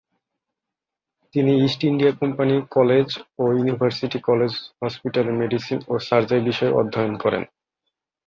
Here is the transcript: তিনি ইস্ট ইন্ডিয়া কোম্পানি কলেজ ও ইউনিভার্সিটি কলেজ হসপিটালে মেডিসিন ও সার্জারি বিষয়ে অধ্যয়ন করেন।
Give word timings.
তিনি 1.33 1.51
ইস্ট 1.65 1.81
ইন্ডিয়া 1.83 2.13
কোম্পানি 2.21 2.55
কলেজ 2.77 3.07
ও 3.39 3.43
ইউনিভার্সিটি 3.57 4.19
কলেজ 4.29 4.51
হসপিটালে 4.79 5.31
মেডিসিন 5.41 5.79
ও 5.87 5.93
সার্জারি 6.07 6.41
বিষয়ে 6.49 6.75
অধ্যয়ন 6.79 7.13
করেন। 7.23 7.43